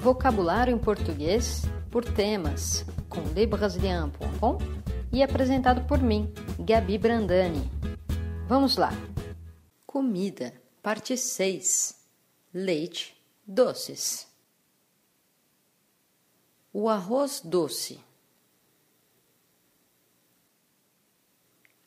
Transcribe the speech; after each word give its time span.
Vocabulário 0.00 0.72
em 0.72 0.78
português 0.78 1.62
por 1.90 2.04
temas, 2.04 2.84
com 3.08 3.20
lebrasilian.com 3.34 4.58
e 5.12 5.22
apresentado 5.24 5.86
por 5.88 5.98
mim, 5.98 6.32
Gabi 6.60 6.96
Brandani. 6.96 7.68
Vamos 8.46 8.76
lá! 8.76 8.90
Comida, 9.84 10.54
parte 10.80 11.16
6: 11.16 12.00
Leite, 12.54 13.20
doces. 13.44 14.28
O 16.72 16.88
arroz 16.88 17.40
doce. 17.40 18.00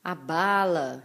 A 0.04 0.14
bala. 0.14 1.04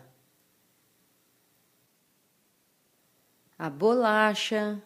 A 3.57 3.71
bolacha. 3.71 4.83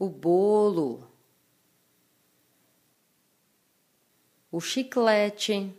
O 0.00 0.08
bolo, 0.08 1.06
o 4.50 4.58
chiclete, 4.58 5.76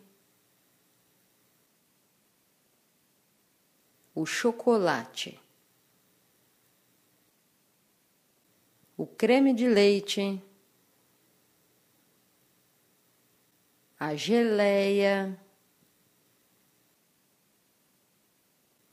o 4.13 4.23
chocolate, 4.23 5.39
o 8.95 9.07
creme 9.07 9.55
de 9.55 9.67
leite, 9.67 10.39
a 13.99 14.15
geleia, 14.15 15.35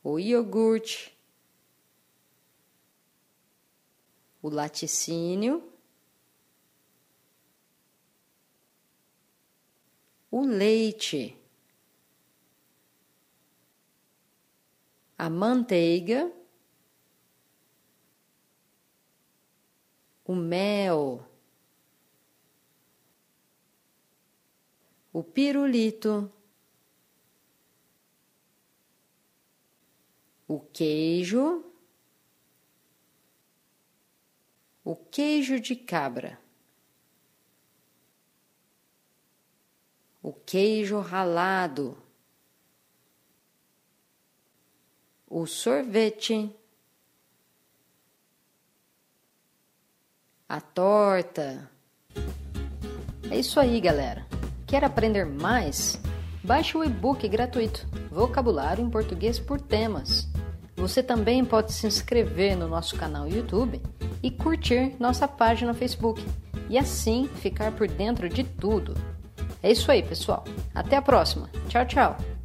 o 0.02 0.18
iogurte 0.18 1.17
o 4.42 4.48
laticínio, 4.48 5.72
o 10.30 10.42
leite, 10.42 11.36
a 15.16 15.28
manteiga, 15.28 16.32
o 20.24 20.34
mel, 20.34 21.26
o 25.12 25.22
pirulito, 25.24 26.30
o 30.46 30.60
queijo 30.60 31.64
o 34.88 34.96
queijo 34.96 35.60
de 35.60 35.76
cabra, 35.76 36.40
o 40.22 40.32
queijo 40.32 40.98
ralado, 40.98 41.94
o 45.28 45.44
sorvete, 45.44 46.50
a 50.48 50.58
torta. 50.58 51.70
É 53.30 53.38
isso 53.38 53.60
aí, 53.60 53.78
galera. 53.82 54.26
Quer 54.66 54.84
aprender 54.84 55.26
mais? 55.26 56.00
Baixe 56.42 56.78
o 56.78 56.82
e-book 56.82 57.28
gratuito 57.28 57.86
Vocabulário 58.10 58.82
em 58.82 58.88
Português 58.88 59.38
por 59.38 59.60
Temas. 59.60 60.26
Você 60.78 61.02
também 61.02 61.44
pode 61.44 61.72
se 61.72 61.88
inscrever 61.88 62.56
no 62.56 62.68
nosso 62.68 62.96
canal 62.96 63.28
YouTube 63.28 63.82
e 64.22 64.30
curtir 64.30 64.94
nossa 65.00 65.26
página 65.26 65.72
no 65.72 65.76
Facebook 65.76 66.24
e 66.70 66.78
assim 66.78 67.28
ficar 67.36 67.72
por 67.72 67.88
dentro 67.88 68.28
de 68.28 68.44
tudo. 68.44 68.94
É 69.60 69.72
isso 69.72 69.90
aí, 69.90 70.04
pessoal. 70.04 70.44
Até 70.72 70.96
a 70.96 71.02
próxima. 71.02 71.50
Tchau, 71.68 71.84
tchau. 71.84 72.37